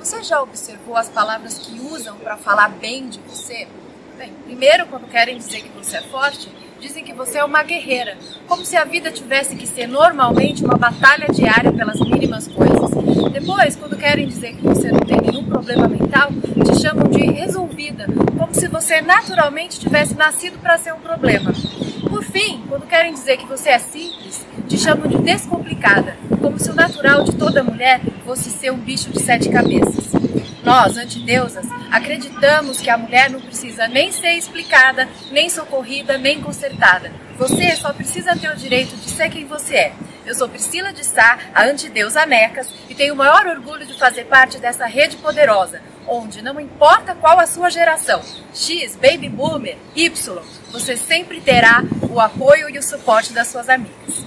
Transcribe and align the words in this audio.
Você 0.00 0.22
já 0.22 0.40
observou 0.40 0.96
as 0.96 1.10
palavras 1.10 1.58
que 1.58 1.78
usam 1.78 2.16
para 2.16 2.34
falar 2.34 2.70
bem 2.70 3.10
de 3.10 3.20
você? 3.28 3.68
Bem, 4.16 4.32
primeiro, 4.46 4.86
quando 4.86 5.06
querem 5.06 5.36
dizer 5.36 5.60
que 5.60 5.68
você 5.68 5.98
é 5.98 6.00
forte, 6.00 6.50
dizem 6.80 7.04
que 7.04 7.12
você 7.12 7.36
é 7.36 7.44
uma 7.44 7.62
guerreira, 7.62 8.16
como 8.48 8.64
se 8.64 8.78
a 8.78 8.84
vida 8.84 9.12
tivesse 9.12 9.54
que 9.56 9.66
ser 9.66 9.86
normalmente 9.86 10.64
uma 10.64 10.78
batalha 10.78 11.26
diária 11.30 11.70
pelas 11.70 12.00
mínimas 12.00 12.48
coisas. 12.48 12.90
Depois, 13.30 13.76
quando 13.76 13.94
querem 13.98 14.26
dizer 14.26 14.56
que 14.56 14.62
você 14.62 14.90
não 14.90 15.00
tem 15.00 15.20
nenhum 15.20 15.44
problema 15.44 15.86
mental, 15.86 16.30
te 16.32 16.80
chamam 16.80 17.06
de 17.06 17.20
resolvida, 17.20 18.06
como 18.38 18.54
se 18.54 18.68
você 18.68 19.02
naturalmente 19.02 19.78
tivesse 19.78 20.14
nascido 20.14 20.58
para 20.60 20.78
ser 20.78 20.94
um 20.94 21.00
problema. 21.00 21.52
Por 22.08 22.24
fim, 22.24 22.64
quando 22.70 22.86
querem 22.86 23.12
dizer 23.12 23.36
que 23.36 23.46
você 23.46 23.68
é 23.68 23.78
simples, 23.78 24.46
te 24.66 24.78
chamam 24.78 25.06
de 25.06 25.18
descomplicada, 25.18 26.16
como 26.40 26.58
se 26.58 26.70
o 26.70 26.74
natural 26.74 27.22
de 27.22 27.36
toda 27.36 27.62
mulher 27.62 28.00
fosse 28.30 28.48
ser 28.48 28.70
um 28.70 28.78
bicho 28.78 29.10
de 29.10 29.20
sete 29.20 29.48
cabeças. 29.48 30.12
Nós, 30.62 30.96
antideusas, 30.96 31.66
acreditamos 31.90 32.78
que 32.78 32.88
a 32.88 32.96
mulher 32.96 33.28
não 33.28 33.40
precisa 33.40 33.88
nem 33.88 34.12
ser 34.12 34.34
explicada, 34.34 35.08
nem 35.32 35.50
socorrida, 35.50 36.16
nem 36.16 36.40
consertada. 36.40 37.10
Você 37.36 37.74
só 37.74 37.92
precisa 37.92 38.36
ter 38.36 38.48
o 38.48 38.54
direito 38.54 38.94
de 38.94 39.10
ser 39.10 39.30
quem 39.30 39.46
você 39.46 39.74
é. 39.74 39.92
Eu 40.24 40.32
sou 40.36 40.48
Priscila 40.48 40.92
de 40.92 41.04
Sá, 41.04 41.40
a 41.52 41.64
antideusa 41.64 42.24
Mecas, 42.24 42.68
e 42.88 42.94
tenho 42.94 43.14
o 43.14 43.16
maior 43.16 43.48
orgulho 43.48 43.84
de 43.84 43.98
fazer 43.98 44.26
parte 44.26 44.58
dessa 44.58 44.86
rede 44.86 45.16
poderosa, 45.16 45.82
onde 46.06 46.40
não 46.40 46.60
importa 46.60 47.16
qual 47.16 47.40
a 47.40 47.48
sua 47.48 47.68
geração, 47.68 48.22
X, 48.54 48.94
Baby 48.94 49.28
Boomer, 49.28 49.76
Y, 49.96 50.42
você 50.70 50.96
sempre 50.96 51.40
terá 51.40 51.82
o 52.08 52.20
apoio 52.20 52.70
e 52.70 52.78
o 52.78 52.82
suporte 52.82 53.32
das 53.32 53.48
suas 53.48 53.68
amigas. 53.68 54.24